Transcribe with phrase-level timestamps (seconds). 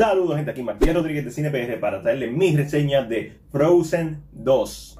[0.00, 4.98] Saludos gente, aquí Matías Rodríguez de CinePR para traerles mis reseñas de Frozen 2.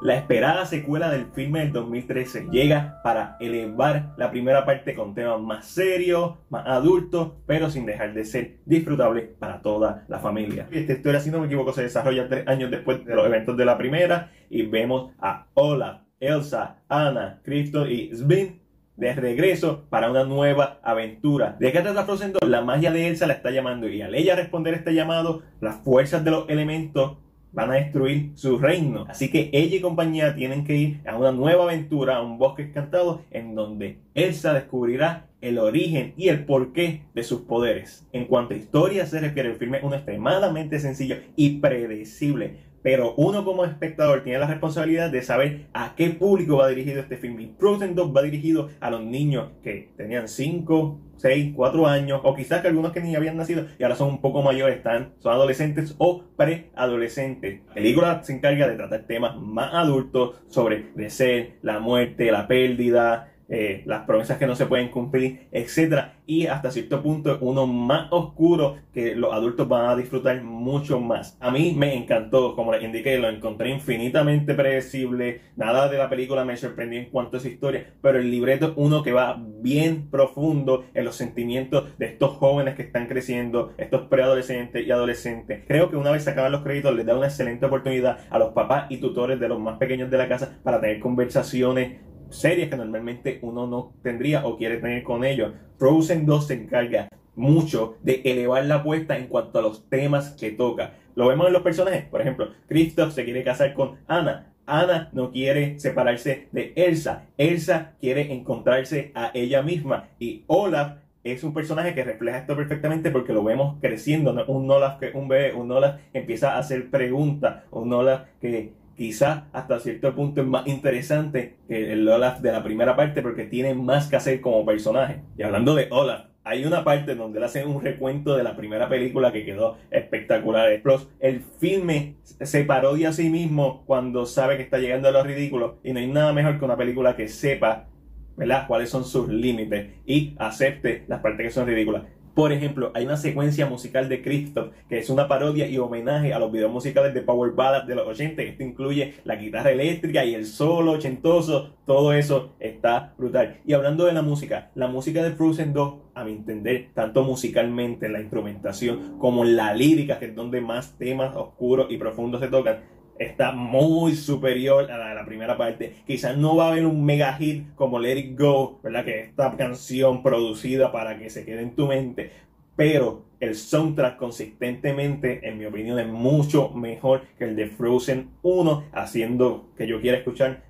[0.00, 5.42] La esperada secuela del filme del 2013 llega para elevar la primera parte con temas
[5.42, 10.68] más serios, más adultos, pero sin dejar de ser disfrutable para toda la familia.
[10.70, 13.64] Esta historia, si no me equivoco, se desarrolla tres años después de los eventos de
[13.66, 18.64] la primera y vemos a Olaf, Elsa, Anna, Cristo y Sven
[18.96, 21.56] de regreso para una nueva aventura.
[21.58, 22.48] ¿De qué trata Frozen 2?
[22.48, 26.24] La magia de Elsa la está llamando y al ella responder este llamado, las fuerzas
[26.24, 27.18] de los elementos
[27.52, 29.06] van a destruir su reino.
[29.08, 32.64] Así que ella y compañía tienen que ir a una nueva aventura, a un bosque
[32.64, 38.06] encantado, en donde Elsa descubrirá el origen y el porqué de sus poderes.
[38.12, 43.14] En cuanto a historia se refiere, el filme es uno extremadamente sencillo y predecible pero
[43.16, 47.40] uno como espectador tiene la responsabilidad de saber a qué público va dirigido este film.
[47.40, 52.36] Y Frozen 2 va dirigido a los niños que tenían 5, 6, 4 años, o
[52.36, 55.32] quizás que algunos que ni habían nacido y ahora son un poco mayores, están, son
[55.32, 57.62] adolescentes o preadolescentes.
[57.66, 63.32] La película se encarga de tratar temas más adultos sobre crecer, la muerte, la pérdida,
[63.48, 68.08] eh, las promesas que no se pueden cumplir, etcétera Y hasta cierto punto uno más
[68.10, 71.36] oscuro que los adultos van a disfrutar mucho más.
[71.40, 75.42] A mí me encantó, como les indiqué, lo encontré infinitamente predecible.
[75.54, 78.72] Nada de la película me sorprendió en cuanto a su historia, pero el libreto es
[78.76, 84.02] uno que va bien profundo en los sentimientos de estos jóvenes que están creciendo, estos
[84.08, 85.62] preadolescentes y adolescentes.
[85.68, 88.52] Creo que una vez se acaban los créditos les da una excelente oportunidad a los
[88.52, 92.76] papás y tutores de los más pequeños de la casa para tener conversaciones series que
[92.76, 95.52] normalmente uno no tendría o quiere tener con ellos.
[95.78, 100.50] Frozen 2 se encarga mucho de elevar la apuesta en cuanto a los temas que
[100.50, 100.94] toca.
[101.14, 102.04] Lo vemos en los personajes.
[102.06, 104.52] Por ejemplo, Kristoff se quiere casar con Anna.
[104.66, 107.26] Anna no quiere separarse de Elsa.
[107.38, 110.08] Elsa quiere encontrarse a ella misma.
[110.18, 114.32] Y Olaf es un personaje que refleja esto perfectamente porque lo vemos creciendo.
[114.48, 119.44] Un Olaf que un bebé, un Olaf empieza a hacer preguntas, un Olaf que quizás
[119.52, 123.74] hasta cierto punto es más interesante que el Olaf de la primera parte porque tiene
[123.74, 125.22] más que hacer como personaje.
[125.36, 128.88] Y hablando de Olaf, hay una parte donde él hace un recuento de la primera
[128.88, 130.80] película que quedó espectacular.
[130.80, 135.24] Plus, el filme se parodia a sí mismo cuando sabe que está llegando a lo
[135.24, 137.88] ridículo y no hay nada mejor que una película que sepa
[138.36, 138.66] ¿verdad?
[138.68, 142.04] cuáles son sus límites y acepte las partes que son ridículas.
[142.36, 146.38] Por ejemplo, hay una secuencia musical de Christoph que es una parodia y homenaje a
[146.38, 148.42] los videos musicales de Power Ballad de los 80.
[148.42, 151.70] Esto incluye la guitarra eléctrica y el solo ochentoso.
[151.86, 153.60] Todo eso está brutal.
[153.64, 158.04] Y hablando de la música, la música de Frozen 2, a mi entender, tanto musicalmente
[158.04, 162.48] en la instrumentación como la lírica, que es donde más temas oscuros y profundos se
[162.48, 162.80] tocan,
[163.18, 165.94] está muy superior a la, primera parte.
[166.06, 169.04] Quizás no va a haber un mega hit como Let It Go, ¿verdad?
[169.04, 172.30] Que esta canción producida para que se quede en tu mente.
[172.76, 178.84] Pero el soundtrack consistentemente, en mi opinión, es mucho mejor que el de Frozen 1,
[178.92, 180.62] haciendo que yo quiera escuchar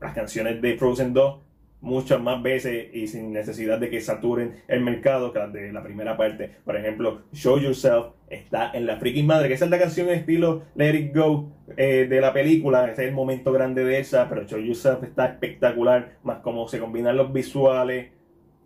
[0.00, 1.51] las canciones de Frozen 2
[1.82, 5.82] muchas más veces y sin necesidad de que saturen el mercado que las de la
[5.82, 6.50] primera parte.
[6.64, 10.62] Por ejemplo, Show Yourself está en la freaking madre, que esa es la canción estilo
[10.76, 14.44] Let It Go eh, de la película, ese es el momento grande de esa, pero
[14.44, 18.12] Show Yourself está espectacular, más como se combinan los visuales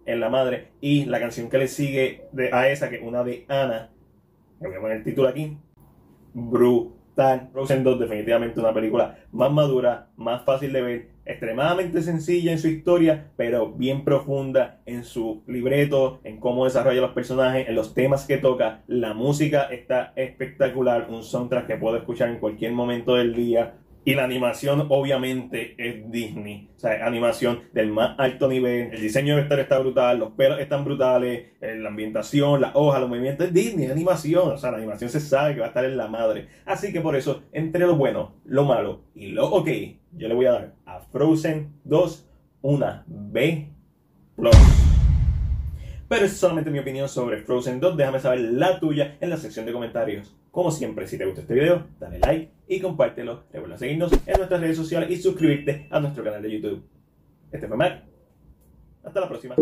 [0.05, 3.47] en la madre y la canción que le sigue a esa, que es una de
[3.49, 3.91] Ana,
[4.61, 5.57] que voy a poner el título aquí,
[6.35, 7.49] brutal.
[7.51, 12.69] Frozen 2 definitivamente una película más madura, más fácil de ver, extremadamente sencilla en su
[12.69, 18.27] historia, pero bien profunda en su libreto, en cómo desarrolla los personajes, en los temas
[18.27, 18.83] que toca.
[18.87, 23.75] La música está espectacular, un soundtrack que puedo escuchar en cualquier momento del día.
[24.07, 26.71] Y la animación obviamente es Disney.
[26.77, 28.93] O sea, animación del más alto nivel.
[28.93, 33.01] El diseño de vestuario está brutal, los pelos están brutales, eh, la ambientación, la hoja,
[33.01, 34.53] los movimientos es Disney, animación.
[34.53, 36.47] O sea, la animación se sabe que va a estar en la madre.
[36.67, 39.69] Así que por eso, entre lo bueno, lo malo y lo ok,
[40.13, 42.29] yo le voy a dar Frozen 2
[42.63, 43.71] una B+.
[46.09, 47.97] Pero es solamente mi opinión sobre Frozen 2.
[47.97, 50.37] Déjame saber la tuya en la sección de comentarios.
[50.51, 53.45] Como siempre, si te gustó este video, dale like y compártelo.
[53.53, 56.83] Recuerda seguirnos en nuestras redes sociales y suscribirte a nuestro canal de YouTube.
[57.53, 58.05] Este fue Matt.
[59.05, 59.55] Hasta la próxima.